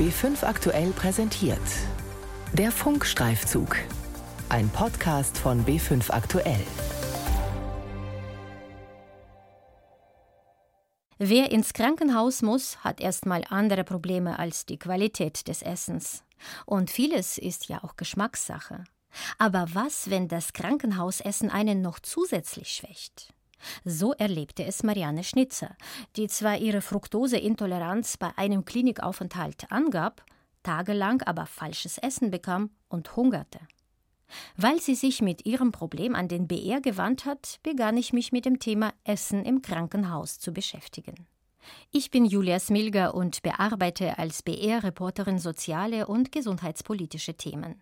B5 0.00 0.44
aktuell 0.46 0.92
präsentiert. 0.92 1.60
Der 2.54 2.72
Funkstreifzug. 2.72 3.76
Ein 4.48 4.70
Podcast 4.70 5.36
von 5.36 5.66
B5 5.66 6.10
aktuell. 6.10 6.64
Wer 11.18 11.52
ins 11.52 11.74
Krankenhaus 11.74 12.40
muss, 12.40 12.78
hat 12.78 12.98
erstmal 12.98 13.44
andere 13.50 13.84
Probleme 13.84 14.38
als 14.38 14.64
die 14.64 14.78
Qualität 14.78 15.46
des 15.48 15.60
Essens. 15.60 16.24
Und 16.64 16.90
vieles 16.90 17.36
ist 17.36 17.68
ja 17.68 17.84
auch 17.84 17.96
Geschmackssache. 17.96 18.84
Aber 19.36 19.66
was, 19.74 20.08
wenn 20.08 20.28
das 20.28 20.54
Krankenhausessen 20.54 21.50
einen 21.50 21.82
noch 21.82 22.00
zusätzlich 22.00 22.72
schwächt? 22.72 23.34
So 23.84 24.12
erlebte 24.12 24.64
es 24.64 24.82
Marianne 24.82 25.24
Schnitzer, 25.24 25.76
die 26.16 26.28
zwar 26.28 26.58
ihre 26.58 26.80
Fructoseintoleranz 26.80 28.16
bei 28.16 28.30
einem 28.36 28.64
Klinikaufenthalt 28.64 29.70
angab, 29.70 30.24
tagelang 30.62 31.22
aber 31.22 31.46
falsches 31.46 31.98
Essen 31.98 32.30
bekam 32.30 32.70
und 32.88 33.16
hungerte. 33.16 33.60
Weil 34.56 34.80
sie 34.80 34.94
sich 34.94 35.22
mit 35.22 35.44
ihrem 35.46 35.72
Problem 35.72 36.14
an 36.14 36.28
den 36.28 36.46
BR 36.46 36.80
gewandt 36.80 37.24
hat, 37.24 37.58
begann 37.62 37.96
ich 37.96 38.12
mich 38.12 38.32
mit 38.32 38.44
dem 38.44 38.58
Thema 38.58 38.92
Essen 39.04 39.44
im 39.44 39.62
Krankenhaus 39.62 40.38
zu 40.38 40.52
beschäftigen. 40.52 41.26
Ich 41.90 42.10
bin 42.10 42.24
Julia 42.24 42.58
Smilger 42.58 43.14
und 43.14 43.42
bearbeite 43.42 44.18
als 44.18 44.42
BR-Reporterin 44.42 45.38
soziale 45.38 46.06
und 46.06 46.32
gesundheitspolitische 46.32 47.34
Themen. 47.34 47.80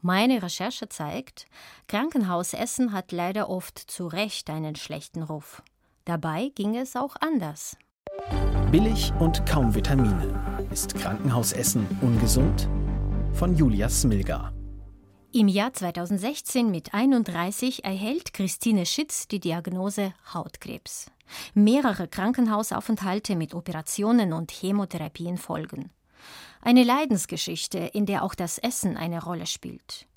Meine 0.00 0.42
Recherche 0.42 0.88
zeigt, 0.88 1.46
Krankenhausessen 1.88 2.92
hat 2.92 3.12
leider 3.12 3.48
oft 3.48 3.78
zu 3.78 4.06
Recht 4.06 4.50
einen 4.50 4.76
schlechten 4.76 5.22
Ruf. 5.22 5.62
Dabei 6.04 6.52
ging 6.54 6.76
es 6.76 6.96
auch 6.96 7.16
anders. 7.20 7.76
Billig 8.70 9.12
und 9.18 9.46
kaum 9.46 9.74
Vitamine. 9.74 10.68
Ist 10.70 10.94
Krankenhausessen 10.94 11.86
ungesund? 12.00 12.68
Von 13.32 13.56
Julia 13.56 13.88
Smilga. 13.88 14.52
Im 15.32 15.48
Jahr 15.48 15.72
2016 15.72 16.70
mit 16.70 16.94
31 16.94 17.84
erhält 17.84 18.32
Christine 18.32 18.86
Schitz 18.86 19.28
die 19.28 19.40
Diagnose 19.40 20.14
Hautkrebs. 20.32 21.10
Mehrere 21.54 22.08
Krankenhausaufenthalte 22.08 23.36
mit 23.36 23.52
Operationen 23.52 24.32
und 24.32 24.50
Chemotherapien 24.50 25.36
folgen. 25.36 25.90
Eine 26.66 26.82
Leidensgeschichte, 26.82 27.78
in 27.78 28.06
der 28.06 28.24
auch 28.24 28.34
das 28.34 28.58
Essen 28.58 28.96
eine 28.96 29.22
Rolle 29.22 29.46
spielt. 29.46 30.08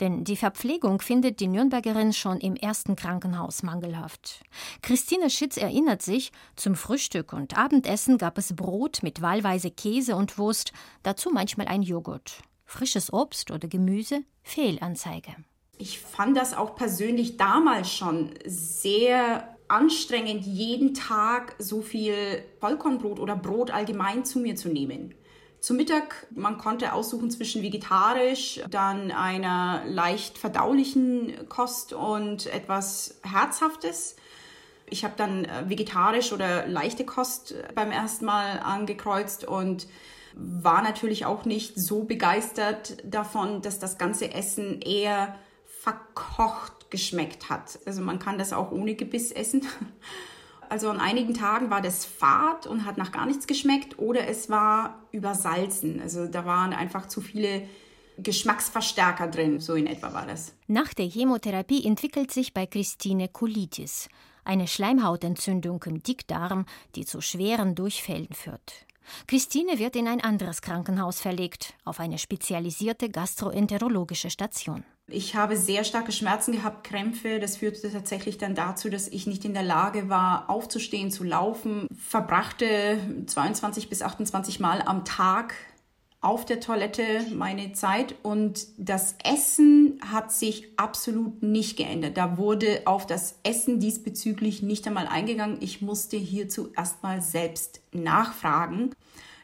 Denn 0.00 0.24
die 0.24 0.34
Verpflegung 0.34 1.00
findet 1.00 1.38
die 1.38 1.46
Nürnbergerin 1.46 2.12
schon 2.12 2.40
im 2.40 2.56
ersten 2.56 2.96
Krankenhaus 2.96 3.62
mangelhaft. 3.62 4.42
Christine 4.82 5.30
Schitz 5.30 5.56
erinnert 5.56 6.02
sich, 6.02 6.32
zum 6.56 6.74
Frühstück 6.74 7.32
und 7.32 7.56
Abendessen 7.56 8.18
gab 8.18 8.36
es 8.36 8.56
Brot 8.56 9.04
mit 9.04 9.22
wahlweise 9.22 9.70
Käse 9.70 10.16
und 10.16 10.38
Wurst, 10.38 10.72
dazu 11.04 11.30
manchmal 11.30 11.68
ein 11.68 11.82
Joghurt. 11.82 12.42
Frisches 12.64 13.12
Obst 13.12 13.52
oder 13.52 13.68
Gemüse, 13.68 14.24
Fehlanzeige. 14.42 15.36
Ich 15.78 16.00
fand 16.00 16.36
das 16.36 16.52
auch 16.52 16.74
persönlich 16.74 17.36
damals 17.36 17.92
schon 17.92 18.30
sehr 18.44 19.56
anstrengend, 19.68 20.46
jeden 20.46 20.94
Tag 20.94 21.54
so 21.60 21.80
viel 21.80 22.42
Vollkornbrot 22.58 23.20
oder 23.20 23.36
Brot 23.36 23.70
allgemein 23.70 24.24
zu 24.24 24.40
mir 24.40 24.56
zu 24.56 24.68
nehmen. 24.68 25.14
Zum 25.62 25.76
Mittag, 25.76 26.26
man 26.34 26.58
konnte 26.58 26.92
aussuchen 26.92 27.30
zwischen 27.30 27.62
vegetarisch, 27.62 28.60
dann 28.68 29.12
einer 29.12 29.84
leicht 29.86 30.36
verdaulichen 30.36 31.48
Kost 31.48 31.92
und 31.92 32.46
etwas 32.46 33.20
Herzhaftes. 33.22 34.16
Ich 34.86 35.04
habe 35.04 35.14
dann 35.16 35.44
äh, 35.44 35.70
vegetarisch 35.70 36.32
oder 36.32 36.66
leichte 36.66 37.04
Kost 37.04 37.54
beim 37.76 37.92
ersten 37.92 38.24
Mal 38.24 38.58
angekreuzt 38.58 39.44
und 39.44 39.86
war 40.34 40.82
natürlich 40.82 41.26
auch 41.26 41.44
nicht 41.44 41.78
so 41.78 42.02
begeistert 42.02 42.96
davon, 43.04 43.62
dass 43.62 43.78
das 43.78 43.98
ganze 43.98 44.34
Essen 44.34 44.80
eher 44.80 45.38
verkocht 45.80 46.90
geschmeckt 46.90 47.50
hat. 47.50 47.78
Also 47.86 48.02
man 48.02 48.18
kann 48.18 48.36
das 48.36 48.52
auch 48.52 48.72
ohne 48.72 48.96
Gebiss 48.96 49.30
essen. 49.30 49.64
Also 50.72 50.88
an 50.88 51.00
einigen 51.00 51.34
Tagen 51.34 51.68
war 51.68 51.82
das 51.82 52.06
fad 52.06 52.66
und 52.66 52.86
hat 52.86 52.96
nach 52.96 53.12
gar 53.12 53.26
nichts 53.26 53.46
geschmeckt 53.46 53.98
oder 53.98 54.26
es 54.26 54.48
war 54.48 55.00
übersalzen. 55.10 56.00
Also 56.00 56.26
da 56.26 56.46
waren 56.46 56.72
einfach 56.72 57.08
zu 57.08 57.20
viele 57.20 57.68
Geschmacksverstärker 58.16 59.28
drin, 59.28 59.60
so 59.60 59.74
in 59.74 59.86
etwa 59.86 60.14
war 60.14 60.24
das. 60.24 60.54
Nach 60.68 60.94
der 60.94 61.04
Chemotherapie 61.04 61.84
entwickelt 61.84 62.30
sich 62.30 62.54
bei 62.54 62.64
Christine 62.64 63.28
Colitis, 63.28 64.08
eine 64.44 64.66
Schleimhautentzündung 64.66 65.82
im 65.84 66.02
Dickdarm, 66.02 66.64
die 66.94 67.04
zu 67.04 67.20
schweren 67.20 67.74
Durchfällen 67.74 68.32
führt. 68.32 68.86
Christine 69.26 69.78
wird 69.78 69.94
in 69.94 70.08
ein 70.08 70.22
anderes 70.22 70.62
Krankenhaus 70.62 71.20
verlegt, 71.20 71.74
auf 71.84 72.00
eine 72.00 72.16
spezialisierte 72.16 73.10
gastroenterologische 73.10 74.30
Station. 74.30 74.84
Ich 75.12 75.34
habe 75.36 75.56
sehr 75.56 75.84
starke 75.84 76.10
Schmerzen 76.10 76.52
gehabt, 76.52 76.84
Krämpfe. 76.84 77.38
Das 77.38 77.58
führte 77.58 77.92
tatsächlich 77.92 78.38
dann 78.38 78.54
dazu, 78.54 78.88
dass 78.88 79.08
ich 79.08 79.26
nicht 79.26 79.44
in 79.44 79.52
der 79.54 79.62
Lage 79.62 80.08
war, 80.08 80.48
aufzustehen, 80.48 81.10
zu 81.10 81.22
laufen. 81.22 81.86
Verbrachte 81.96 82.98
22 83.26 83.88
bis 83.88 84.02
28 84.02 84.58
Mal 84.58 84.82
am 84.82 85.04
Tag 85.04 85.54
auf 86.22 86.44
der 86.44 86.60
Toilette 86.60 87.02
meine 87.34 87.72
Zeit 87.72 88.14
und 88.22 88.68
das 88.78 89.16
Essen 89.24 89.98
hat 90.06 90.30
sich 90.30 90.78
absolut 90.78 91.42
nicht 91.42 91.76
geändert. 91.76 92.16
Da 92.16 92.38
wurde 92.38 92.82
auf 92.84 93.06
das 93.06 93.40
Essen 93.42 93.80
diesbezüglich 93.80 94.62
nicht 94.62 94.86
einmal 94.86 95.08
eingegangen. 95.08 95.58
Ich 95.60 95.82
musste 95.82 96.16
hierzu 96.16 96.70
erstmal 96.76 97.20
selbst 97.20 97.80
nachfragen. 97.90 98.94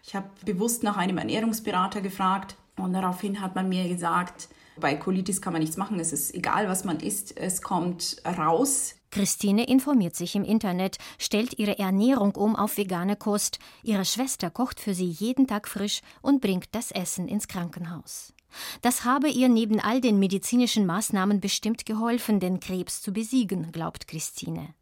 Ich 0.04 0.14
habe 0.14 0.28
bewusst 0.44 0.84
nach 0.84 0.96
einem 0.96 1.18
Ernährungsberater 1.18 2.00
gefragt 2.00 2.56
und 2.76 2.92
daraufhin 2.92 3.40
hat 3.40 3.56
man 3.56 3.68
mir 3.68 3.88
gesagt, 3.88 4.48
bei 4.80 4.94
Colitis 4.94 5.40
kann 5.40 5.52
man 5.52 5.60
nichts 5.62 5.76
machen. 5.76 6.00
Es 6.00 6.12
ist 6.12 6.34
egal, 6.34 6.68
was 6.68 6.84
man 6.84 7.00
isst. 7.00 7.36
Es 7.36 7.62
kommt 7.62 8.22
raus. 8.24 8.94
Christine 9.10 9.66
informiert 9.66 10.16
sich 10.16 10.34
im 10.34 10.44
Internet, 10.44 10.98
stellt 11.18 11.58
ihre 11.58 11.78
Ernährung 11.78 12.34
um 12.34 12.56
auf 12.56 12.76
vegane 12.76 13.16
Kost. 13.16 13.58
Ihre 13.82 14.04
Schwester 14.04 14.50
kocht 14.50 14.80
für 14.80 14.92
sie 14.94 15.08
jeden 15.08 15.46
Tag 15.46 15.66
frisch 15.66 16.02
und 16.20 16.40
bringt 16.40 16.66
das 16.72 16.90
Essen 16.90 17.26
ins 17.26 17.48
Krankenhaus. 17.48 18.34
Das 18.82 19.04
habe 19.04 19.28
ihr 19.28 19.48
neben 19.48 19.80
all 19.80 20.00
den 20.00 20.18
medizinischen 20.18 20.86
Maßnahmen 20.86 21.40
bestimmt 21.40 21.86
geholfen, 21.86 22.40
den 22.40 22.60
Krebs 22.60 23.02
zu 23.02 23.12
besiegen, 23.12 23.72
glaubt 23.72 24.08
Christine. 24.08 24.74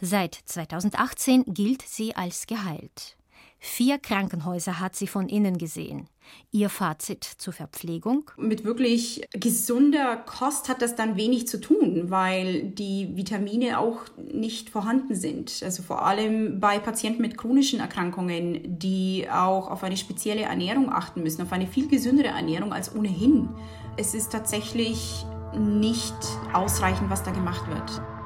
Seit 0.00 0.34
2018 0.34 1.44
gilt 1.46 1.82
sie 1.82 2.16
als 2.16 2.46
geheilt. 2.46 3.17
Vier 3.60 3.98
Krankenhäuser 3.98 4.78
hat 4.78 4.94
sie 4.94 5.08
von 5.08 5.28
innen 5.28 5.58
gesehen. 5.58 6.08
Ihr 6.52 6.68
Fazit 6.68 7.24
zur 7.24 7.52
Verpflegung? 7.52 8.30
Mit 8.36 8.64
wirklich 8.64 9.26
gesunder 9.32 10.16
Kost 10.16 10.68
hat 10.68 10.80
das 10.80 10.94
dann 10.94 11.16
wenig 11.16 11.48
zu 11.48 11.60
tun, 11.60 12.10
weil 12.10 12.64
die 12.64 13.16
Vitamine 13.16 13.78
auch 13.78 14.00
nicht 14.16 14.70
vorhanden 14.70 15.14
sind. 15.14 15.60
Also 15.62 15.82
vor 15.82 16.06
allem 16.06 16.60
bei 16.60 16.78
Patienten 16.78 17.22
mit 17.22 17.36
chronischen 17.36 17.80
Erkrankungen, 17.80 18.78
die 18.78 19.26
auch 19.30 19.68
auf 19.68 19.82
eine 19.82 19.96
spezielle 19.96 20.42
Ernährung 20.42 20.92
achten 20.92 21.22
müssen, 21.22 21.42
auf 21.42 21.52
eine 21.52 21.66
viel 21.66 21.88
gesündere 21.88 22.28
Ernährung 22.28 22.72
als 22.72 22.94
ohnehin. 22.94 23.48
Es 23.96 24.14
ist 24.14 24.30
tatsächlich 24.30 25.24
nicht 25.56 26.14
ausreichend, 26.52 27.10
was 27.10 27.22
da 27.22 27.32
gemacht 27.32 27.66
wird. 27.68 28.17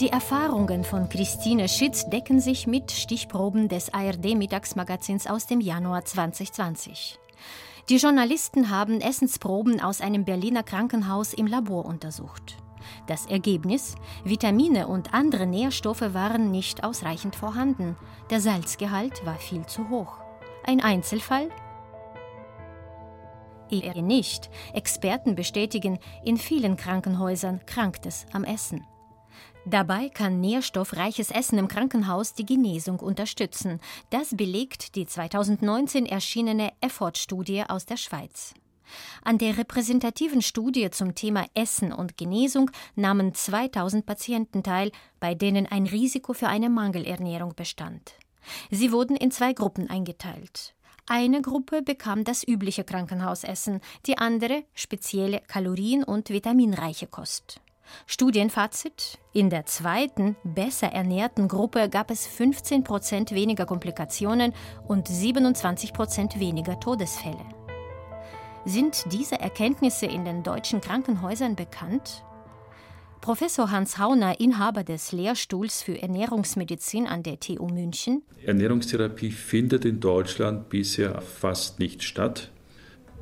Die 0.00 0.08
Erfahrungen 0.08 0.82
von 0.82 1.08
Christine 1.08 1.68
Schitz 1.68 2.10
decken 2.10 2.40
sich 2.40 2.66
mit 2.66 2.90
Stichproben 2.90 3.68
des 3.68 3.94
ARD-Mittagsmagazins 3.94 5.28
aus 5.28 5.46
dem 5.46 5.60
Januar 5.60 6.04
2020. 6.04 7.20
Die 7.88 7.98
Journalisten 7.98 8.70
haben 8.70 9.00
Essensproben 9.00 9.80
aus 9.80 10.00
einem 10.00 10.24
Berliner 10.24 10.64
Krankenhaus 10.64 11.32
im 11.32 11.46
Labor 11.46 11.84
untersucht. 11.84 12.56
Das 13.06 13.26
Ergebnis: 13.26 13.94
Vitamine 14.24 14.88
und 14.88 15.14
andere 15.14 15.46
Nährstoffe 15.46 16.12
waren 16.12 16.50
nicht 16.50 16.82
ausreichend 16.82 17.36
vorhanden. 17.36 17.96
Der 18.30 18.40
Salzgehalt 18.40 19.24
war 19.24 19.36
viel 19.36 19.64
zu 19.66 19.88
hoch. 19.90 20.18
Ein 20.66 20.80
Einzelfall? 20.80 21.50
Eher 23.70 24.02
nicht. 24.02 24.50
Experten 24.72 25.36
bestätigen, 25.36 26.00
in 26.24 26.36
vielen 26.36 26.76
Krankenhäusern 26.76 27.60
krankt 27.64 28.06
es 28.06 28.26
am 28.32 28.42
Essen. 28.42 28.84
Dabei 29.66 30.10
kann 30.10 30.40
nährstoffreiches 30.40 31.30
Essen 31.30 31.58
im 31.58 31.68
Krankenhaus 31.68 32.34
die 32.34 32.44
Genesung 32.44 33.00
unterstützen. 33.00 33.80
Das 34.10 34.36
belegt 34.36 34.94
die 34.94 35.06
2019 35.06 36.04
erschienene 36.04 36.72
Effort-Studie 36.82 37.64
aus 37.66 37.86
der 37.86 37.96
Schweiz. 37.96 38.52
An 39.22 39.38
der 39.38 39.56
repräsentativen 39.56 40.42
Studie 40.42 40.90
zum 40.90 41.14
Thema 41.14 41.46
Essen 41.54 41.92
und 41.92 42.18
Genesung 42.18 42.70
nahmen 42.94 43.32
2000 43.32 44.04
Patienten 44.04 44.62
teil, 44.62 44.92
bei 45.18 45.34
denen 45.34 45.66
ein 45.66 45.86
Risiko 45.86 46.34
für 46.34 46.48
eine 46.48 46.68
Mangelernährung 46.68 47.54
bestand. 47.54 48.14
Sie 48.70 48.92
wurden 48.92 49.16
in 49.16 49.30
zwei 49.30 49.54
Gruppen 49.54 49.88
eingeteilt. 49.88 50.74
Eine 51.06 51.40
Gruppe 51.40 51.82
bekam 51.82 52.24
das 52.24 52.46
übliche 52.46 52.84
Krankenhausessen, 52.84 53.80
die 54.06 54.18
andere 54.18 54.64
spezielle 54.74 55.40
kalorien- 55.40 56.04
und 56.04 56.28
vitaminreiche 56.28 57.06
Kost. 57.06 57.60
Studienfazit: 58.06 59.18
In 59.32 59.50
der 59.50 59.66
zweiten, 59.66 60.36
besser 60.44 60.88
ernährten 60.88 61.48
Gruppe 61.48 61.88
gab 61.88 62.10
es 62.10 62.26
15 62.26 62.84
Prozent 62.84 63.32
weniger 63.32 63.66
Komplikationen 63.66 64.52
und 64.86 65.08
27 65.08 65.92
Prozent 65.92 66.38
weniger 66.38 66.78
Todesfälle. 66.80 67.44
Sind 68.64 69.04
diese 69.12 69.38
Erkenntnisse 69.38 70.06
in 70.06 70.24
den 70.24 70.42
deutschen 70.42 70.80
Krankenhäusern 70.80 71.54
bekannt? 71.54 72.24
Professor 73.20 73.70
Hans 73.70 73.98
Hauner, 73.98 74.38
Inhaber 74.38 74.84
des 74.84 75.12
Lehrstuhls 75.12 75.82
für 75.82 76.00
Ernährungsmedizin 76.00 77.06
an 77.06 77.22
der 77.22 77.40
TU 77.40 77.68
München. 77.68 78.22
Ernährungstherapie 78.44 79.30
findet 79.30 79.86
in 79.86 79.98
Deutschland 80.00 80.68
bisher 80.68 81.22
fast 81.22 81.78
nicht 81.78 82.02
statt. 82.02 82.50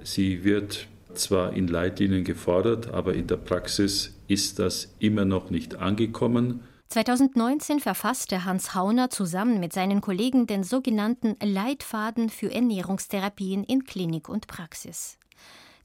Sie 0.03 0.43
wird 0.43 0.89
zwar 1.15 1.53
in 1.53 1.69
Leitlinien 1.69 2.25
gefordert, 2.25 2.93
aber 2.93 3.15
in 3.15 3.29
der 3.29 3.37
Praxis 3.37 4.15
ist 4.33 4.59
das 4.59 4.95
immer 4.99 5.25
noch 5.27 5.51
nicht 5.51 5.77
angekommen. 5.77 6.63
2019 6.89 7.81
verfasste 7.81 8.45
Hans 8.45 8.75
Hauner 8.75 9.11
zusammen 9.11 9.61
mit 9.61 9.73
seinen 9.73 10.01
Kollegen 10.01 10.47
den 10.47 10.65
sogenannten 10.65 11.37
Leitfaden 11.43 12.31
für 12.31 12.51
Ernährungstherapien 12.51 13.63
in 13.65 13.85
Klinik 13.85 14.29
und 14.29 14.47
Praxis. 14.47 15.19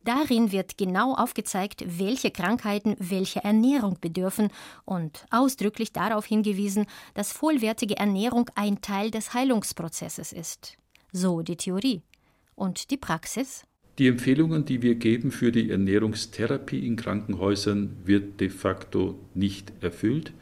Darin 0.03 0.53
wird 0.53 0.77
genau 0.77 1.13
aufgezeigt, 1.15 1.83
welche 1.85 2.31
Krankheiten 2.31 2.95
welche 2.99 3.43
Ernährung 3.43 3.97
bedürfen 3.99 4.49
und 4.85 5.25
ausdrücklich 5.31 5.91
darauf 5.91 6.25
hingewiesen, 6.25 6.85
dass 7.13 7.33
vollwertige 7.33 7.97
Ernährung 7.97 8.49
ein 8.55 8.79
Teil 8.79 9.11
des 9.11 9.33
Heilungsprozesses 9.33 10.31
ist. 10.31 10.77
So 11.11 11.41
die 11.41 11.57
Theorie. 11.57 12.03
Und 12.55 12.91
die 12.91 12.97
Praxis? 12.97 13.66
Die 13.97 14.07
Empfehlungen, 14.07 14.63
die 14.63 14.83
wir 14.83 14.93
geben 14.93 15.31
für 15.31 15.51
die 15.51 15.71
Ernährungstherapie 15.71 16.85
in 16.85 16.97
Krankenhäusern, 16.97 17.97
wird 18.05 18.39
de 18.39 18.49
facto 18.49 19.17
nicht 19.33 19.73
erfüllt, 19.81 20.33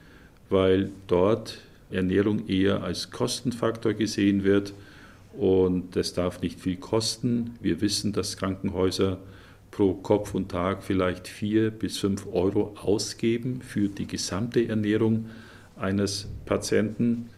weil 0.50 0.92
dort 1.07 1.62
Ernährung 1.90 2.50
eher 2.50 2.84
als 2.84 3.12
Kostenfaktor 3.12 3.94
gesehen 3.94 4.44
wird 4.44 4.74
und 5.38 5.96
es 5.96 6.13
darf 6.13 6.42
nicht 6.42 6.60
viel 6.60 6.75
kosten. 6.75 7.52
Wir 7.62 7.80
wissen, 7.80 8.12
dass 8.12 8.36
Krankenhäuser 8.36 9.19
pro 9.72 9.94
Kopf 9.94 10.34
und 10.34 10.50
Tag 10.50 10.84
vielleicht 10.84 11.30
vier 11.30 11.72
bis 11.72 11.98
fünf 11.98 12.28
Euro 12.34 12.75
ausgeben 12.81 13.62
für 13.62 13.88
die 13.88 14.08
gesamte 14.08 14.68
Ernährung 14.68 15.28
eines 15.78 16.28
Patienten. 16.46 17.30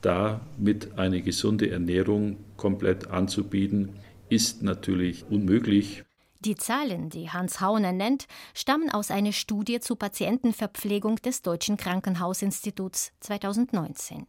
Damit 0.00 0.96
eine 0.96 1.20
gesunde 1.20 1.70
Ernährung 1.70 2.36
komplett 2.56 3.08
anzubieten, 3.08 3.90
ist 4.28 4.62
natürlich 4.62 5.24
unmöglich. 5.28 6.04
Die 6.40 6.54
Zahlen, 6.54 7.10
die 7.10 7.30
Hans 7.30 7.60
Hauner 7.60 7.92
nennt, 7.92 8.26
stammen 8.54 8.90
aus 8.90 9.10
einer 9.10 9.32
Studie 9.32 9.80
zur 9.80 9.98
Patientenverpflegung 9.98 11.16
des 11.16 11.42
Deutschen 11.42 11.76
Krankenhausinstituts 11.76 13.12
2019. 13.20 14.26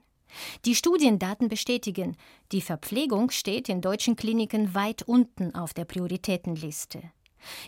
Die 0.65 0.75
Studiendaten 0.75 1.47
bestätigen, 1.47 2.17
die 2.51 2.61
Verpflegung 2.61 3.29
steht 3.31 3.69
in 3.69 3.81
deutschen 3.81 4.15
Kliniken 4.15 4.73
weit 4.73 5.03
unten 5.03 5.55
auf 5.55 5.73
der 5.73 5.85
Prioritätenliste. 5.85 7.01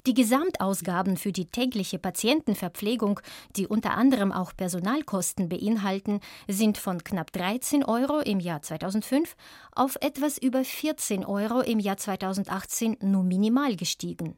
Die 0.06 0.14
Gesamtausgaben 0.14 1.18
für 1.18 1.32
die 1.32 1.46
tägliche 1.46 2.00
Patientenverpflegung, 2.00 3.20
die 3.56 3.68
unter 3.68 3.92
anderem 3.92 4.32
auch 4.32 4.56
Personalkosten 4.56 5.50
beinhalten, 5.50 6.20
sind 6.48 6.78
von 6.78 7.04
knapp 7.04 7.32
13 7.32 7.84
Euro 7.84 8.20
im 8.20 8.40
Jahr 8.40 8.62
2005 8.62 9.36
auf 9.74 9.98
etwas 10.02 10.38
über 10.38 10.64
14 10.64 11.26
Euro 11.26 11.62
im 11.62 11.80
Jahr 11.80 11.98
2018 11.98 12.98
nur 13.02 13.24
minimal 13.24 13.76
gestiegen. 13.76 14.38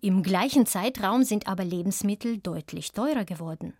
Im 0.00 0.22
gleichen 0.22 0.66
Zeitraum 0.66 1.22
sind 1.22 1.46
aber 1.46 1.64
Lebensmittel 1.64 2.38
deutlich 2.38 2.92
teurer 2.92 3.24
geworden. 3.24 3.74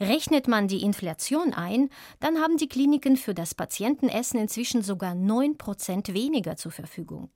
Rechnet 0.00 0.46
man 0.46 0.68
die 0.68 0.82
Inflation 0.82 1.52
ein, 1.52 1.90
dann 2.20 2.38
haben 2.38 2.56
die 2.56 2.68
Kliniken 2.68 3.16
für 3.16 3.34
das 3.34 3.54
Patientenessen 3.54 4.38
inzwischen 4.38 4.82
sogar 4.82 5.14
9 5.14 5.58
Prozent 5.58 6.14
weniger 6.14 6.56
zur 6.56 6.70
Verfügung. 6.70 7.30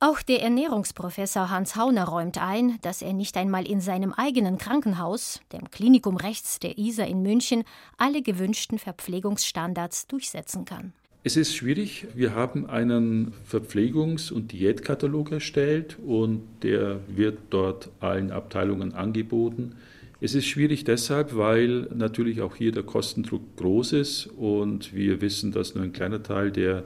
Auch 0.00 0.22
der 0.22 0.42
Ernährungsprofessor 0.42 1.50
Hans 1.50 1.74
Hauner 1.74 2.04
räumt 2.04 2.38
ein, 2.40 2.78
dass 2.82 3.02
er 3.02 3.12
nicht 3.12 3.36
einmal 3.36 3.66
in 3.66 3.80
seinem 3.80 4.12
eigenen 4.12 4.56
Krankenhaus, 4.56 5.40
dem 5.52 5.72
Klinikum 5.72 6.16
rechts 6.16 6.60
der 6.60 6.78
ISA 6.78 7.02
in 7.02 7.20
München, 7.22 7.64
alle 7.96 8.22
gewünschten 8.22 8.78
Verpflegungsstandards 8.78 10.06
durchsetzen 10.06 10.64
kann. 10.64 10.92
Es 11.24 11.36
ist 11.36 11.52
schwierig. 11.52 12.06
Wir 12.14 12.32
haben 12.32 12.70
einen 12.70 13.32
Verpflegungs- 13.50 14.32
und 14.32 14.52
Diätkatalog 14.52 15.32
erstellt 15.32 15.98
und 16.06 16.42
der 16.62 17.00
wird 17.08 17.38
dort 17.50 17.90
allen 17.98 18.30
Abteilungen 18.30 18.94
angeboten. 18.94 19.74
Es 20.20 20.36
ist 20.36 20.46
schwierig 20.46 20.84
deshalb, 20.84 21.36
weil 21.36 21.88
natürlich 21.92 22.40
auch 22.40 22.54
hier 22.54 22.70
der 22.70 22.84
Kostendruck 22.84 23.42
groß 23.56 23.94
ist 23.94 24.26
und 24.26 24.94
wir 24.94 25.20
wissen, 25.20 25.50
dass 25.50 25.74
nur 25.74 25.82
ein 25.82 25.92
kleiner 25.92 26.22
Teil 26.22 26.52
der 26.52 26.84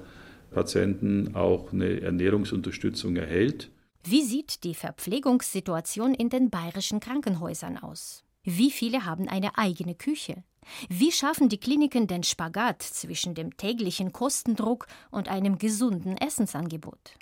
Patienten 0.52 1.34
auch 1.34 1.72
eine 1.72 2.00
Ernährungsunterstützung 2.00 3.16
erhält. 3.16 3.70
Wie 4.04 4.22
sieht 4.22 4.64
die 4.64 4.74
Verpflegungssituation 4.74 6.14
in 6.14 6.28
den 6.28 6.50
bayerischen 6.50 7.00
Krankenhäusern 7.00 7.78
aus? 7.78 8.24
Wie 8.44 8.70
viele 8.70 9.04
haben 9.04 9.28
eine 9.28 9.56
eigene 9.56 9.94
Küche? 9.94 10.42
Wie 10.88 11.12
schaffen 11.12 11.48
die 11.48 11.58
Kliniken 11.58 12.06
den 12.06 12.22
Spagat 12.22 12.82
zwischen 12.82 13.34
dem 13.34 13.56
täglichen 13.56 14.12
Kostendruck 14.12 14.86
und 15.10 15.28
einem 15.28 15.58
gesunden 15.58 16.16
Essensangebot? 16.16 17.16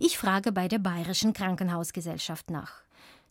Ich 0.00 0.18
frage 0.18 0.52
bei 0.52 0.68
der 0.68 0.78
Bayerischen 0.78 1.32
Krankenhausgesellschaft 1.32 2.50
nach. 2.50 2.82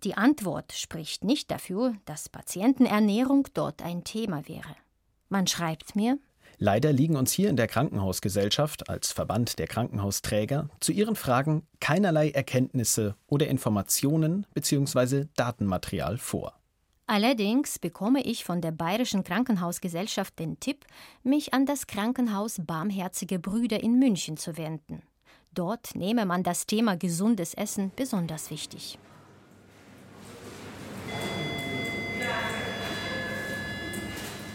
Die 0.04 0.16
Antwort 0.16 0.74
spricht 0.74 1.24
nicht 1.24 1.52
dafür, 1.52 1.94
dass 2.06 2.30
Patientenernährung 2.30 3.48
dort 3.54 3.84
ein 3.84 4.04
Thema 4.04 4.48
wäre. 4.48 4.76
Man 5.30 5.46
schreibt 5.46 5.96
mir, 5.96 6.18
Leider 6.64 6.94
liegen 6.94 7.16
uns 7.16 7.32
hier 7.32 7.50
in 7.50 7.56
der 7.56 7.66
Krankenhausgesellschaft 7.66 8.88
als 8.88 9.12
Verband 9.12 9.58
der 9.58 9.66
Krankenhausträger 9.66 10.70
zu 10.80 10.92
Ihren 10.92 11.16
Fragen 11.16 11.64
keinerlei 11.80 12.30
Erkenntnisse 12.30 13.16
oder 13.26 13.48
Informationen 13.48 14.46
bzw. 14.54 15.26
Datenmaterial 15.36 16.20
vor. 16.20 16.54
Allerdings 17.08 17.80
bekomme 17.80 18.22
ich 18.22 18.44
von 18.44 18.62
der 18.62 18.70
Bayerischen 18.70 19.24
Krankenhausgesellschaft 19.24 20.38
den 20.38 20.60
Tipp, 20.60 20.86
mich 21.24 21.56
an 21.56 21.66
das 21.66 21.88
Krankenhaus 21.88 22.62
Barmherzige 22.64 23.40
Brüder 23.40 23.82
in 23.82 23.98
München 23.98 24.38
zu 24.38 24.56
wenden. 24.56 25.02
Dort 25.56 25.96
nehme 25.96 26.28
man 26.28 26.44
das 26.44 26.68
Thema 26.68 26.96
gesundes 26.96 27.56
Essen 27.56 27.92
besonders 27.96 28.52
wichtig. 28.52 29.00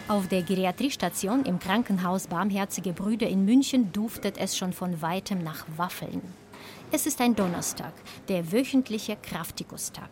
Auf 0.08 0.28
der 0.28 0.42
Geriatriestation 0.42 1.44
im 1.46 1.58
Krankenhaus 1.58 2.28
Barmherzige 2.28 2.92
Brüder 2.92 3.26
in 3.26 3.44
München 3.44 3.92
duftet 3.92 4.38
es 4.38 4.56
schon 4.56 4.72
von 4.72 5.02
weitem 5.02 5.42
nach 5.42 5.66
Waffeln. 5.76 6.22
Es 6.92 7.06
ist 7.06 7.20
ein 7.20 7.34
Donnerstag, 7.34 7.92
der 8.28 8.52
wöchentliche 8.52 9.16
Kraftikustag. 9.20 10.08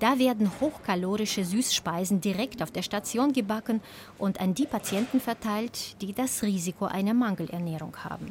Da 0.00 0.18
werden 0.18 0.50
hochkalorische 0.60 1.46
Süßspeisen 1.46 2.20
direkt 2.20 2.62
auf 2.62 2.70
der 2.70 2.82
Station 2.82 3.32
gebacken 3.32 3.80
und 4.18 4.38
an 4.42 4.52
die 4.52 4.66
Patienten 4.66 5.18
verteilt, 5.18 5.96
die 6.02 6.12
das 6.12 6.42
Risiko 6.42 6.84
einer 6.84 7.14
Mangelernährung 7.14 7.96
haben. 8.04 8.30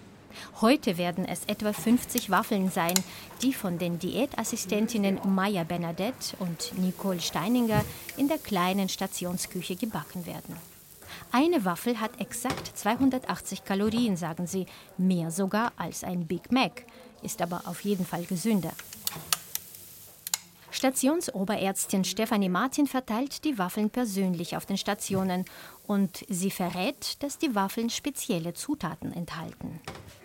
Heute 0.61 0.99
werden 0.99 1.25
es 1.25 1.45
etwa 1.45 1.73
50 1.73 2.29
Waffeln 2.29 2.69
sein, 2.69 2.93
die 3.41 3.53
von 3.53 3.79
den 3.79 3.97
Diätassistentinnen 3.97 5.19
Maya 5.25 5.63
Bernadette 5.63 6.37
und 6.37 6.77
Nicole 6.77 7.21
Steininger 7.21 7.83
in 8.17 8.27
der 8.27 8.37
kleinen 8.37 8.87
Stationsküche 8.87 9.75
gebacken 9.75 10.27
werden. 10.27 10.55
Eine 11.31 11.65
Waffel 11.65 11.99
hat 11.99 12.19
exakt 12.19 12.77
280 12.77 13.65
Kalorien, 13.65 14.17
sagen 14.17 14.47
sie, 14.47 14.65
mehr 14.97 15.31
sogar 15.31 15.73
als 15.77 16.03
ein 16.03 16.27
Big 16.27 16.51
Mac, 16.51 16.83
ist 17.21 17.41
aber 17.41 17.61
auf 17.65 17.81
jeden 17.81 18.05
Fall 18.05 18.25
gesünder. 18.25 18.71
Stationsoberärztin 20.75 22.03
Stefanie 22.03 22.49
Martin 22.49 22.85
verteilt 22.85 23.45
die 23.45 23.57
Waffeln 23.57 23.89
persönlich 23.89 24.57
auf 24.57 24.65
den 24.65 24.77
Stationen 24.77 25.45
und 25.87 26.25
sie 26.27 26.51
verrät, 26.51 27.23
dass 27.23 27.37
die 27.37 27.55
Waffeln 27.55 27.89
spezielle 27.89 28.53
Zutaten 28.53 29.13
enthalten. 29.13 29.79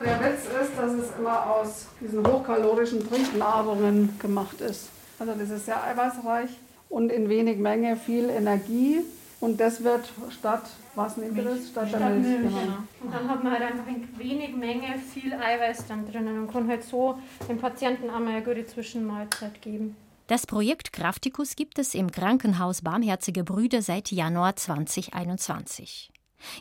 Der 0.04 0.18
Witz 0.20 0.46
ist, 0.46 0.76
dass 0.76 0.92
es 0.92 1.16
immer 1.16 1.48
aus 1.50 1.86
diesen 2.00 2.26
hochkalorischen 2.26 3.08
Trinknahrungen 3.08 4.18
gemacht 4.18 4.60
ist. 4.60 4.88
Also 5.20 5.34
das 5.34 5.50
ist 5.50 5.66
sehr 5.66 5.84
eiweißreich 5.84 6.50
und 6.88 7.12
in 7.12 7.28
wenig 7.28 7.58
Menge 7.58 7.96
viel 7.96 8.28
Energie 8.28 9.02
und 9.40 9.58
das 9.58 9.82
wird 9.82 10.08
statt, 10.30 10.62
was 10.94 11.16
nimmt 11.16 11.36
ihr 11.36 11.44
das? 11.44 11.68
Statt, 11.68 11.88
statt 11.88 12.00
der 12.00 12.10
Milch. 12.10 12.40
Milch 12.40 12.54
genau. 12.54 12.76
Und 13.02 13.14
dann 13.14 13.28
hat 13.28 13.42
man 13.42 13.52
halt 13.52 13.62
einfach 13.62 13.86
in 13.86 14.06
wenig 14.18 14.54
Menge 14.54 14.98
viel 14.98 15.32
Eiweiß 15.32 15.86
dann 15.86 16.06
drinnen 16.10 16.38
und 16.38 16.52
kann 16.52 16.68
halt 16.68 16.84
so 16.84 17.18
dem 17.48 17.58
Patienten 17.58 18.10
einmal 18.10 18.34
eine 18.34 18.44
gute 18.44 18.66
Zwischenmahlzeit 18.66 19.62
geben. 19.62 19.96
Das 20.26 20.46
Projekt 20.46 20.92
Kraftikus 20.92 21.56
gibt 21.56 21.78
es 21.78 21.94
im 21.94 22.12
Krankenhaus 22.12 22.82
Barmherzige 22.82 23.42
Brüder 23.42 23.82
seit 23.82 24.12
Januar 24.12 24.54
2021. 24.54 26.12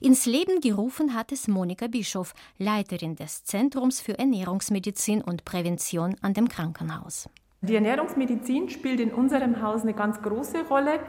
Ins 0.02 0.26
Leben 0.26 0.60
gerufen 0.62 1.14
hat 1.14 1.32
es 1.32 1.48
Monika 1.48 1.88
Bischof, 1.88 2.34
Leiterin 2.58 3.16
des 3.16 3.44
Zentrums 3.44 4.02
für 4.02 4.18
Ernährungsmedizin 4.18 5.22
und 5.22 5.46
Prävention 5.46 6.16
an 6.22 6.34
dem 6.34 6.50
Krankenhaus. 6.50 7.30
Die 7.62 7.76
Ernährungsmedizin 7.76 8.70
spielt 8.70 9.02
in 9.02 9.12
unserem 9.12 9.62
Haus 9.62 9.82
eine 9.82 9.94
ganz 9.94 10.22
große 10.22 10.66
Rolle. 10.70 11.00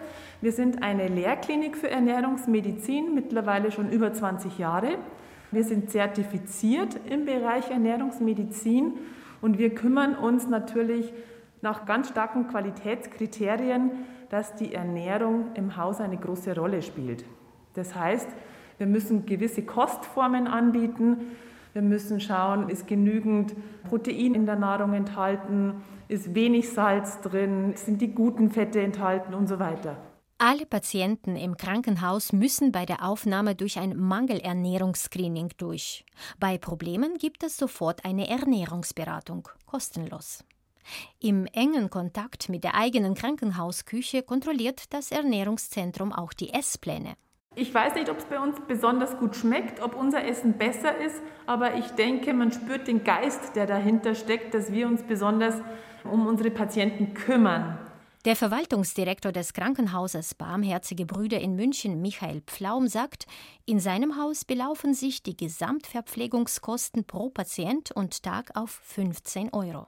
Wir 0.40 0.50
sind 0.50 0.82
eine 0.82 1.06
Lehrklinik 1.06 1.76
für 1.76 1.88
Ernährungsmedizin, 1.88 3.14
mittlerweile 3.14 3.70
schon 3.70 3.88
über 3.90 4.12
20 4.12 4.58
Jahre. 4.58 4.98
Wir 5.52 5.62
sind 5.62 5.90
zertifiziert 5.90 6.98
im 7.08 7.24
Bereich 7.24 7.70
Ernährungsmedizin 7.70 8.94
und 9.40 9.58
wir 9.58 9.74
kümmern 9.76 10.16
uns 10.16 10.48
natürlich 10.48 11.12
nach 11.62 11.86
ganz 11.86 12.08
starken 12.08 12.48
Qualitätskriterien, 12.48 13.92
dass 14.28 14.56
die 14.56 14.74
Ernährung 14.74 15.52
im 15.54 15.76
Haus 15.76 16.00
eine 16.00 16.16
große 16.16 16.56
Rolle 16.56 16.82
spielt. 16.82 17.24
Das 17.74 17.94
heißt, 17.94 18.28
wir 18.78 18.86
müssen 18.86 19.26
gewisse 19.26 19.62
Kostformen 19.62 20.48
anbieten. 20.48 21.36
Wir 21.72 21.82
müssen 21.82 22.20
schauen, 22.20 22.68
ist 22.68 22.86
genügend 22.86 23.54
Protein 23.88 24.34
in 24.34 24.46
der 24.46 24.56
Nahrung 24.56 24.92
enthalten, 24.94 25.82
ist 26.08 26.34
wenig 26.34 26.70
Salz 26.70 27.20
drin, 27.20 27.74
sind 27.76 28.00
die 28.00 28.12
guten 28.12 28.50
Fette 28.50 28.80
enthalten 28.80 29.34
und 29.34 29.48
so 29.48 29.58
weiter. 29.58 29.96
Alle 30.42 30.64
Patienten 30.64 31.36
im 31.36 31.58
Krankenhaus 31.58 32.32
müssen 32.32 32.72
bei 32.72 32.86
der 32.86 33.04
Aufnahme 33.04 33.54
durch 33.54 33.78
ein 33.78 33.94
Mangelernährungsscreening 33.94 35.50
durch. 35.58 36.06
Bei 36.38 36.56
Problemen 36.56 37.18
gibt 37.18 37.42
es 37.42 37.58
sofort 37.58 38.06
eine 38.06 38.26
Ernährungsberatung, 38.28 39.48
kostenlos. 39.66 40.42
Im 41.20 41.46
engen 41.46 41.90
Kontakt 41.90 42.48
mit 42.48 42.64
der 42.64 42.74
eigenen 42.74 43.14
Krankenhausküche 43.14 44.22
kontrolliert 44.22 44.94
das 44.94 45.10
Ernährungszentrum 45.12 46.10
auch 46.12 46.32
die 46.32 46.54
Esspläne. 46.54 47.16
Ich 47.60 47.74
weiß 47.74 47.94
nicht, 47.94 48.08
ob 48.08 48.16
es 48.16 48.24
bei 48.24 48.40
uns 48.40 48.56
besonders 48.66 49.18
gut 49.18 49.36
schmeckt, 49.36 49.82
ob 49.82 49.94
unser 49.94 50.24
Essen 50.24 50.54
besser 50.54 50.96
ist, 50.96 51.20
aber 51.44 51.74
ich 51.74 51.88
denke, 51.88 52.32
man 52.32 52.52
spürt 52.52 52.88
den 52.88 53.04
Geist, 53.04 53.54
der 53.54 53.66
dahinter 53.66 54.14
steckt, 54.14 54.54
dass 54.54 54.72
wir 54.72 54.86
uns 54.86 55.02
besonders 55.02 55.56
um 56.10 56.26
unsere 56.26 56.50
Patienten 56.50 57.12
kümmern. 57.12 57.78
Der 58.24 58.34
Verwaltungsdirektor 58.34 59.30
des 59.30 59.52
Krankenhauses 59.52 60.34
Barmherzige 60.34 61.04
Brüder 61.04 61.38
in 61.38 61.54
München, 61.54 62.00
Michael 62.00 62.40
Pflaum, 62.46 62.88
sagt, 62.88 63.26
in 63.66 63.78
seinem 63.78 64.16
Haus 64.16 64.46
belaufen 64.46 64.94
sich 64.94 65.22
die 65.22 65.36
Gesamtverpflegungskosten 65.36 67.04
pro 67.04 67.28
Patient 67.28 67.90
und 67.92 68.22
Tag 68.22 68.52
auf 68.54 68.70
15 68.70 69.52
Euro. 69.52 69.86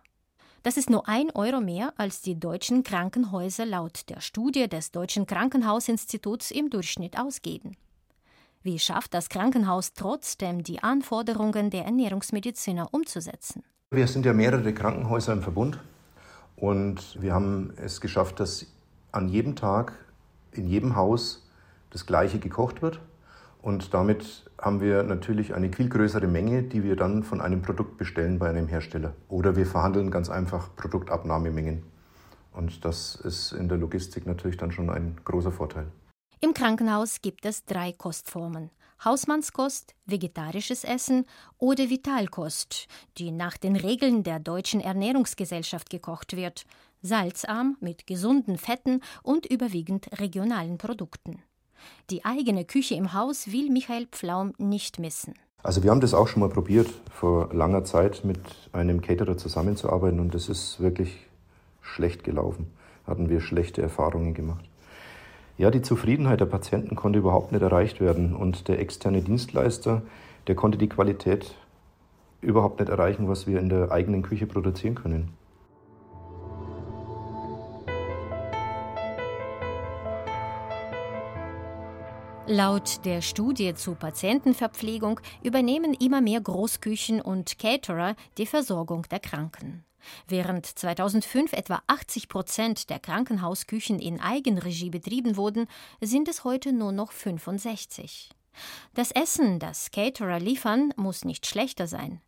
Das 0.62 0.76
ist 0.76 0.90
nur 0.90 1.08
ein 1.08 1.30
Euro 1.34 1.60
mehr, 1.60 1.92
als 1.96 2.22
die 2.22 2.38
deutschen 2.38 2.84
Krankenhäuser 2.84 3.66
laut 3.66 4.08
der 4.08 4.20
Studie 4.20 4.68
des 4.68 4.92
Deutschen 4.92 5.26
Krankenhausinstituts 5.26 6.52
im 6.52 6.70
Durchschnitt 6.70 7.18
ausgeben. 7.18 7.76
Wie 8.62 8.78
schafft 8.78 9.12
das 9.12 9.28
Krankenhaus 9.28 9.92
trotzdem, 9.92 10.62
die 10.62 10.80
Anforderungen 10.80 11.70
der 11.70 11.84
Ernährungsmediziner 11.84 12.94
umzusetzen? 12.94 13.64
Wir 13.90 14.06
sind 14.06 14.24
ja 14.24 14.32
mehrere 14.32 14.72
Krankenhäuser 14.72 15.32
im 15.32 15.42
Verbund 15.42 15.80
und 16.54 17.20
wir 17.20 17.34
haben 17.34 17.72
es 17.76 18.00
geschafft, 18.00 18.38
dass 18.38 18.66
an 19.10 19.28
jedem 19.28 19.56
Tag 19.56 19.94
in 20.52 20.68
jedem 20.68 20.94
Haus 20.94 21.44
das 21.90 22.06
Gleiche 22.06 22.38
gekocht 22.38 22.82
wird. 22.82 23.00
Und 23.62 23.94
damit 23.94 24.50
haben 24.60 24.80
wir 24.80 25.04
natürlich 25.04 25.54
eine 25.54 25.72
viel 25.72 25.88
größere 25.88 26.26
Menge, 26.26 26.64
die 26.64 26.82
wir 26.82 26.96
dann 26.96 27.22
von 27.22 27.40
einem 27.40 27.62
Produkt 27.62 27.96
bestellen 27.96 28.40
bei 28.40 28.50
einem 28.50 28.66
Hersteller. 28.66 29.14
Oder 29.28 29.54
wir 29.54 29.66
verhandeln 29.66 30.10
ganz 30.10 30.28
einfach 30.28 30.74
Produktabnahmemengen. 30.74 31.84
Und 32.52 32.84
das 32.84 33.14
ist 33.14 33.52
in 33.52 33.68
der 33.68 33.78
Logistik 33.78 34.26
natürlich 34.26 34.56
dann 34.56 34.72
schon 34.72 34.90
ein 34.90 35.16
großer 35.24 35.52
Vorteil. 35.52 35.86
Im 36.40 36.54
Krankenhaus 36.54 37.22
gibt 37.22 37.46
es 37.46 37.64
drei 37.64 37.92
Kostformen. 37.92 38.70
Hausmannskost, 39.04 39.94
vegetarisches 40.06 40.84
Essen 40.84 41.24
oder 41.58 41.88
Vitalkost, 41.88 42.86
die 43.18 43.30
nach 43.30 43.56
den 43.56 43.76
Regeln 43.76 44.24
der 44.24 44.40
Deutschen 44.40 44.80
Ernährungsgesellschaft 44.80 45.88
gekocht 45.88 46.36
wird, 46.36 46.64
salzarm 47.00 47.76
mit 47.80 48.06
gesunden 48.06 48.58
Fetten 48.58 49.00
und 49.22 49.46
überwiegend 49.46 50.08
regionalen 50.20 50.78
Produkten. 50.78 51.42
Die 52.10 52.24
eigene 52.24 52.64
Küche 52.64 52.94
im 52.94 53.12
Haus 53.12 53.52
will 53.52 53.70
Michael 53.70 54.06
Pflaum 54.06 54.52
nicht 54.58 54.98
missen. 54.98 55.34
Also 55.62 55.82
wir 55.82 55.90
haben 55.90 56.00
das 56.00 56.14
auch 56.14 56.26
schon 56.26 56.40
mal 56.40 56.48
probiert, 56.48 56.88
vor 57.10 57.54
langer 57.54 57.84
Zeit 57.84 58.24
mit 58.24 58.40
einem 58.72 59.00
Caterer 59.00 59.36
zusammenzuarbeiten 59.36 60.18
und 60.18 60.34
das 60.34 60.48
ist 60.48 60.80
wirklich 60.80 61.26
schlecht 61.80 62.24
gelaufen. 62.24 62.66
Hatten 63.06 63.28
wir 63.28 63.40
schlechte 63.40 63.80
Erfahrungen 63.82 64.34
gemacht. 64.34 64.64
Ja, 65.58 65.70
die 65.70 65.82
Zufriedenheit 65.82 66.40
der 66.40 66.46
Patienten 66.46 66.96
konnte 66.96 67.18
überhaupt 67.18 67.52
nicht 67.52 67.62
erreicht 67.62 68.00
werden 68.00 68.34
und 68.34 68.68
der 68.68 68.80
externe 68.80 69.22
Dienstleister, 69.22 70.02
der 70.48 70.54
konnte 70.54 70.78
die 70.78 70.88
Qualität 70.88 71.54
überhaupt 72.40 72.80
nicht 72.80 72.88
erreichen, 72.88 73.28
was 73.28 73.46
wir 73.46 73.60
in 73.60 73.68
der 73.68 73.92
eigenen 73.92 74.22
Küche 74.22 74.46
produzieren 74.46 74.96
können. 74.96 75.28
Laut 82.48 83.04
der 83.04 83.22
Studie 83.22 83.72
zur 83.74 83.94
Patientenverpflegung 83.94 85.20
übernehmen 85.44 85.94
immer 85.94 86.20
mehr 86.20 86.40
Großküchen 86.40 87.20
und 87.20 87.56
Caterer 87.60 88.16
die 88.36 88.46
Versorgung 88.46 89.06
der 89.10 89.20
Kranken. 89.20 89.84
Während 90.26 90.66
2005 90.66 91.52
etwa 91.52 91.80
80 91.86 92.28
Prozent 92.28 92.90
der 92.90 92.98
Krankenhausküchen 92.98 94.00
in 94.00 94.20
Eigenregie 94.20 94.90
betrieben 94.90 95.36
wurden, 95.36 95.68
sind 96.00 96.26
es 96.26 96.42
heute 96.42 96.72
nur 96.72 96.90
noch 96.90 97.12
65. 97.12 98.30
Das 98.92 99.12
Essen, 99.12 99.60
das 99.60 99.92
Caterer 99.92 100.40
liefern, 100.40 100.92
muss 100.96 101.24
nicht 101.24 101.46
schlechter 101.46 101.86
sein. 101.86 102.20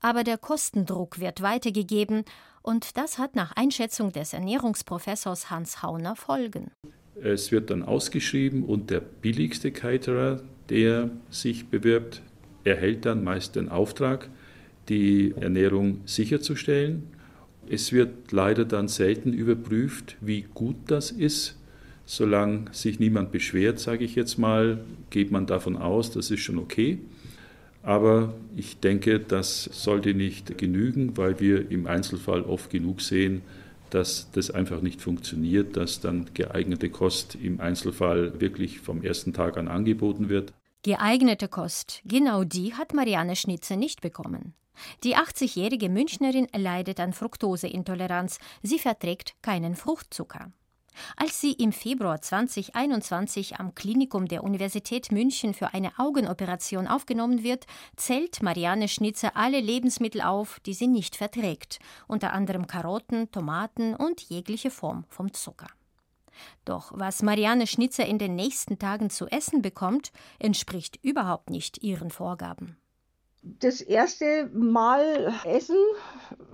Aber 0.00 0.24
der 0.24 0.38
Kostendruck 0.38 1.20
wird 1.20 1.40
weitergegeben 1.40 2.24
und 2.62 2.96
das 2.96 3.16
hat 3.16 3.36
nach 3.36 3.52
Einschätzung 3.52 4.10
des 4.10 4.32
Ernährungsprofessors 4.32 5.50
Hans 5.50 5.82
Hauner 5.82 6.16
Folgen. 6.16 6.72
Es 7.20 7.52
wird 7.52 7.70
dann 7.70 7.82
ausgeschrieben 7.82 8.64
und 8.64 8.90
der 8.90 9.00
billigste 9.00 9.70
Caterer, 9.70 10.42
der 10.68 11.10
sich 11.30 11.66
bewirbt, 11.66 12.22
erhält 12.64 13.04
dann 13.04 13.22
meist 13.24 13.56
den 13.56 13.68
Auftrag, 13.68 14.28
die 14.88 15.34
Ernährung 15.38 16.00
sicherzustellen. 16.06 17.04
Es 17.68 17.92
wird 17.92 18.32
leider 18.32 18.64
dann 18.64 18.88
selten 18.88 19.32
überprüft, 19.32 20.16
wie 20.20 20.46
gut 20.54 20.76
das 20.86 21.10
ist. 21.10 21.58
Solange 22.04 22.64
sich 22.72 22.98
niemand 22.98 23.30
beschwert, 23.30 23.78
sage 23.78 24.04
ich 24.04 24.16
jetzt 24.16 24.38
mal, 24.38 24.84
geht 25.10 25.30
man 25.30 25.46
davon 25.46 25.76
aus, 25.76 26.10
das 26.10 26.30
ist 26.30 26.40
schon 26.40 26.58
okay. 26.58 26.98
Aber 27.82 28.34
ich 28.56 28.78
denke, 28.78 29.20
das 29.20 29.64
sollte 29.64 30.14
nicht 30.14 30.58
genügen, 30.58 31.16
weil 31.16 31.40
wir 31.40 31.70
im 31.70 31.86
Einzelfall 31.86 32.42
oft 32.42 32.70
genug 32.70 33.00
sehen, 33.00 33.42
dass 33.94 34.30
das 34.32 34.50
einfach 34.50 34.80
nicht 34.80 35.00
funktioniert, 35.00 35.76
dass 35.76 36.00
dann 36.00 36.30
geeignete 36.34 36.90
Kost 36.90 37.34
im 37.34 37.60
Einzelfall 37.60 38.40
wirklich 38.40 38.80
vom 38.80 39.02
ersten 39.02 39.32
Tag 39.32 39.56
an 39.56 39.68
angeboten 39.68 40.28
wird. 40.28 40.52
Geeignete 40.82 41.48
Kost, 41.48 42.00
genau 42.04 42.44
die 42.44 42.74
hat 42.74 42.94
Marianne 42.94 43.36
Schnitzer 43.36 43.76
nicht 43.76 44.00
bekommen. 44.00 44.54
Die 45.04 45.16
80-jährige 45.16 45.88
Münchnerin 45.88 46.48
leidet 46.56 46.98
an 46.98 47.12
Fructoseintoleranz. 47.12 48.38
Sie 48.62 48.78
verträgt 48.78 49.34
keinen 49.42 49.76
Fruchtzucker. 49.76 50.50
Als 51.16 51.40
sie 51.40 51.52
im 51.52 51.72
Februar 51.72 52.20
2021 52.20 53.56
am 53.56 53.74
Klinikum 53.74 54.26
der 54.26 54.44
Universität 54.44 55.12
München 55.12 55.54
für 55.54 55.74
eine 55.74 55.98
Augenoperation 55.98 56.86
aufgenommen 56.86 57.42
wird, 57.42 57.66
zählt 57.96 58.42
Marianne 58.42 58.88
Schnitzer 58.88 59.36
alle 59.36 59.60
Lebensmittel 59.60 60.20
auf, 60.20 60.60
die 60.60 60.74
sie 60.74 60.86
nicht 60.86 61.16
verträgt, 61.16 61.78
unter 62.06 62.32
anderem 62.32 62.66
Karotten, 62.66 63.30
Tomaten 63.30 63.94
und 63.94 64.20
jegliche 64.22 64.70
Form 64.70 65.04
vom 65.08 65.32
Zucker. 65.32 65.68
Doch 66.64 66.92
was 66.94 67.22
Marianne 67.22 67.66
Schnitzer 67.66 68.06
in 68.06 68.18
den 68.18 68.34
nächsten 68.34 68.78
Tagen 68.78 69.10
zu 69.10 69.26
essen 69.26 69.62
bekommt, 69.62 70.12
entspricht 70.38 70.98
überhaupt 71.02 71.50
nicht 71.50 71.82
ihren 71.82 72.10
Vorgaben. 72.10 72.76
Das 73.42 73.80
erste 73.80 74.48
Mal 74.54 75.34
Essen 75.44 75.76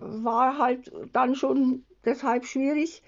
war 0.01 0.59
halt 0.59 0.91
dann 1.13 1.35
schon 1.35 1.85
deshalb 2.05 2.47
schwierig, 2.47 3.03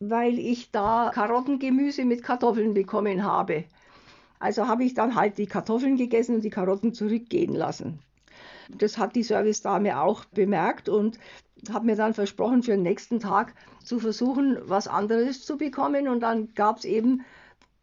weil 0.00 0.38
ich 0.38 0.70
da 0.70 1.10
Karottengemüse 1.14 2.04
mit 2.04 2.22
Kartoffeln 2.22 2.74
bekommen 2.74 3.24
habe. 3.24 3.64
Also 4.38 4.68
habe 4.68 4.84
ich 4.84 4.94
dann 4.94 5.14
halt 5.14 5.38
die 5.38 5.46
Kartoffeln 5.46 5.96
gegessen 5.96 6.36
und 6.36 6.44
die 6.44 6.50
Karotten 6.50 6.92
zurückgehen 6.92 7.54
lassen. 7.54 8.00
Das 8.76 8.98
hat 8.98 9.14
die 9.16 9.22
Servicedame 9.22 10.00
auch 10.00 10.24
bemerkt 10.26 10.88
und 10.88 11.18
hat 11.70 11.84
mir 11.84 11.96
dann 11.96 12.14
versprochen, 12.14 12.62
für 12.62 12.72
den 12.72 12.82
nächsten 12.82 13.20
Tag 13.20 13.54
zu 13.82 13.98
versuchen, 13.98 14.58
was 14.62 14.88
anderes 14.88 15.44
zu 15.44 15.56
bekommen. 15.56 16.08
Und 16.08 16.20
dann 16.20 16.54
gab 16.54 16.78
es 16.78 16.84
eben 16.84 17.24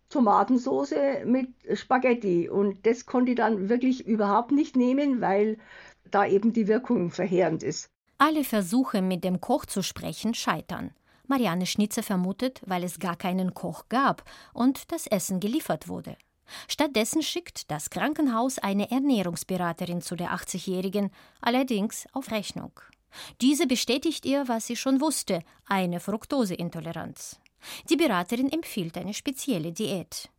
Tomatensauce 0.09 1.23
mit 1.25 1.49
Spaghetti. 1.73 2.49
Und 2.49 2.85
das 2.85 3.05
konnte 3.05 3.31
ich 3.31 3.37
dann 3.37 3.69
wirklich 3.69 4.05
überhaupt 4.05 4.51
nicht 4.51 4.75
nehmen, 4.75 5.21
weil 5.21 5.57
da 6.09 6.25
eben 6.25 6.53
die 6.53 6.67
Wirkung 6.67 7.11
verheerend 7.11 7.63
ist. 7.63 7.87
Alle 8.17 8.43
Versuche, 8.43 9.01
mit 9.01 9.23
dem 9.23 9.41
Koch 9.41 9.65
zu 9.65 9.81
sprechen, 9.81 10.33
scheitern. 10.33 10.91
Marianne 11.31 11.65
Schnitzer 11.65 12.03
vermutet, 12.03 12.59
weil 12.65 12.83
es 12.83 12.99
gar 12.99 13.15
keinen 13.15 13.53
Koch 13.53 13.85
gab 13.87 14.29
und 14.53 14.91
das 14.91 15.07
Essen 15.07 15.39
geliefert 15.39 15.87
wurde. 15.87 16.17
Stattdessen 16.67 17.23
schickt 17.23 17.71
das 17.71 17.89
Krankenhaus 17.89 18.59
eine 18.59 18.91
Ernährungsberaterin 18.91 20.01
zu 20.01 20.17
der 20.17 20.31
80-Jährigen, 20.31 21.09
allerdings 21.39 22.05
auf 22.11 22.31
Rechnung. 22.31 22.73
Diese 23.39 23.65
bestätigt 23.65 24.25
ihr, 24.25 24.49
was 24.49 24.67
sie 24.67 24.75
schon 24.75 24.99
wusste, 24.99 25.41
eine 25.65 26.01
Fructoseintoleranz. 26.01 27.39
Die 27.89 27.95
Beraterin 27.95 28.51
empfiehlt 28.51 28.97
eine 28.97 29.13
spezielle 29.13 29.71
Diät. 29.71 30.29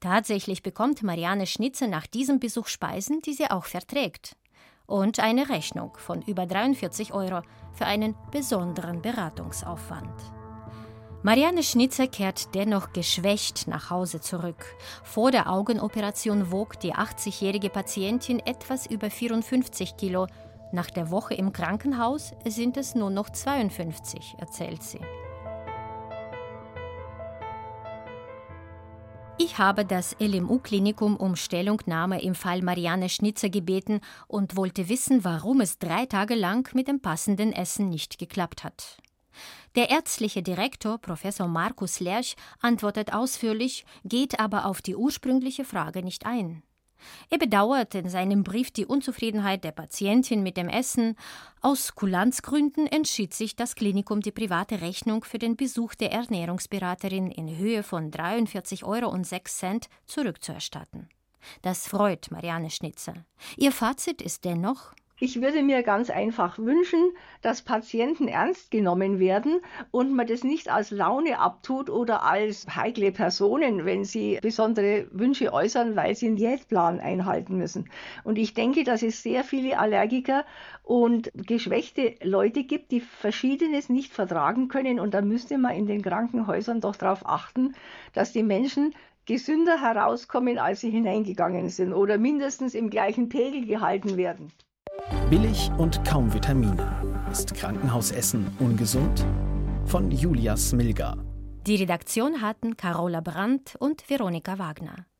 Tatsächlich 0.00 0.62
bekommt 0.62 1.02
Marianne 1.02 1.46
Schnitzer 1.46 1.86
nach 1.86 2.06
diesem 2.06 2.38
Besuch 2.38 2.66
Speisen, 2.66 3.22
die 3.22 3.32
sie 3.32 3.50
auch 3.50 3.64
verträgt. 3.64 4.36
Und 4.84 5.20
eine 5.20 5.48
Rechnung 5.48 5.96
von 5.96 6.20
über 6.20 6.44
43 6.44 7.14
Euro 7.14 7.40
für 7.72 7.86
einen 7.86 8.14
besonderen 8.30 9.00
Beratungsaufwand. 9.00 10.33
Marianne 11.24 11.62
Schnitzer 11.62 12.06
kehrt 12.06 12.54
dennoch 12.54 12.92
geschwächt 12.92 13.66
nach 13.66 13.88
Hause 13.88 14.20
zurück. 14.20 14.62
Vor 15.04 15.30
der 15.30 15.50
Augenoperation 15.50 16.52
wog 16.52 16.78
die 16.80 16.94
80-jährige 16.94 17.70
Patientin 17.70 18.40
etwas 18.40 18.84
über 18.84 19.08
54 19.08 19.96
Kilo. 19.96 20.26
Nach 20.70 20.90
der 20.90 21.10
Woche 21.10 21.32
im 21.32 21.54
Krankenhaus 21.54 22.34
sind 22.46 22.76
es 22.76 22.94
nur 22.94 23.08
noch 23.08 23.30
52, 23.30 24.34
erzählt 24.36 24.82
sie. 24.82 25.00
Ich 29.38 29.56
habe 29.56 29.86
das 29.86 30.14
LMU-Klinikum 30.20 31.16
um 31.16 31.36
Stellungnahme 31.36 32.20
im 32.20 32.34
Fall 32.34 32.60
Marianne 32.60 33.08
Schnitzer 33.08 33.48
gebeten 33.48 34.02
und 34.28 34.58
wollte 34.58 34.90
wissen, 34.90 35.24
warum 35.24 35.62
es 35.62 35.78
drei 35.78 36.04
Tage 36.04 36.34
lang 36.34 36.68
mit 36.74 36.86
dem 36.86 37.00
passenden 37.00 37.54
Essen 37.54 37.88
nicht 37.88 38.18
geklappt 38.18 38.62
hat. 38.62 38.98
Der 39.74 39.90
ärztliche 39.90 40.42
Direktor, 40.42 40.98
Professor 40.98 41.48
Markus 41.48 41.98
Lerch, 41.98 42.36
antwortet 42.60 43.12
ausführlich, 43.12 43.84
geht 44.04 44.38
aber 44.38 44.66
auf 44.66 44.80
die 44.80 44.94
ursprüngliche 44.94 45.64
Frage 45.64 46.02
nicht 46.02 46.26
ein. 46.26 46.62
Er 47.28 47.38
bedauert 47.38 47.94
in 47.94 48.08
seinem 48.08 48.44
Brief 48.44 48.70
die 48.70 48.86
Unzufriedenheit 48.86 49.64
der 49.64 49.72
Patientin 49.72 50.42
mit 50.42 50.56
dem 50.56 50.68
Essen. 50.68 51.16
Aus 51.60 51.94
Kulanzgründen 51.94 52.86
entschied 52.86 53.34
sich 53.34 53.56
das 53.56 53.74
Klinikum, 53.74 54.20
die 54.20 54.32
private 54.32 54.80
Rechnung 54.80 55.24
für 55.24 55.38
den 55.38 55.56
Besuch 55.56 55.94
der 55.94 56.12
Ernährungsberaterin 56.12 57.30
in 57.30 57.56
Höhe 57.56 57.82
von 57.82 58.10
43,06 58.10 58.84
Euro 58.84 59.14
zurückzuerstatten. 60.06 61.08
Das 61.62 61.86
freut 61.86 62.30
Marianne 62.30 62.70
Schnitzer. 62.70 63.14
Ihr 63.56 63.72
Fazit 63.72 64.22
ist 64.22 64.44
dennoch, 64.44 64.94
ich 65.24 65.40
würde 65.40 65.62
mir 65.62 65.82
ganz 65.82 66.10
einfach 66.10 66.58
wünschen, 66.58 67.12
dass 67.40 67.62
Patienten 67.62 68.28
ernst 68.28 68.70
genommen 68.70 69.18
werden 69.18 69.62
und 69.90 70.12
man 70.12 70.26
das 70.26 70.44
nicht 70.44 70.70
als 70.70 70.90
Laune 70.90 71.38
abtut 71.38 71.88
oder 71.88 72.24
als 72.24 72.66
heikle 72.76 73.10
Personen, 73.10 73.86
wenn 73.86 74.04
sie 74.04 74.38
besondere 74.42 75.06
Wünsche 75.12 75.50
äußern, 75.50 75.96
weil 75.96 76.14
sie 76.14 76.26
einen 76.26 76.36
Diätplan 76.36 77.00
einhalten 77.00 77.56
müssen. 77.56 77.88
Und 78.22 78.36
ich 78.36 78.52
denke, 78.52 78.84
dass 78.84 79.02
es 79.02 79.22
sehr 79.22 79.44
viele 79.44 79.78
Allergiker 79.78 80.44
und 80.82 81.30
geschwächte 81.34 82.16
Leute 82.22 82.64
gibt, 82.64 82.92
die 82.92 83.00
Verschiedenes 83.00 83.88
nicht 83.88 84.12
vertragen 84.12 84.68
können. 84.68 85.00
Und 85.00 85.14
da 85.14 85.22
müsste 85.22 85.56
man 85.56 85.74
in 85.74 85.86
den 85.86 86.02
Krankenhäusern 86.02 86.82
doch 86.82 86.96
darauf 86.96 87.26
achten, 87.26 87.74
dass 88.12 88.32
die 88.32 88.42
Menschen 88.42 88.94
gesünder 89.24 89.80
herauskommen, 89.80 90.58
als 90.58 90.82
sie 90.82 90.90
hineingegangen 90.90 91.70
sind 91.70 91.94
oder 91.94 92.18
mindestens 92.18 92.74
im 92.74 92.90
gleichen 92.90 93.30
Pegel 93.30 93.64
gehalten 93.64 94.18
werden. 94.18 94.52
Billig 95.30 95.70
und 95.78 96.04
kaum 96.04 96.32
Vitamine. 96.32 97.26
Ist 97.30 97.54
Krankenhausessen 97.54 98.46
ungesund? 98.58 99.24
Von 99.86 100.10
Julia 100.10 100.56
Smilga. 100.56 101.16
Die 101.66 101.76
Redaktion 101.76 102.42
hatten 102.42 102.76
Carola 102.76 103.20
Brandt 103.20 103.76
und 103.78 104.08
Veronika 104.08 104.58
Wagner. 104.58 105.06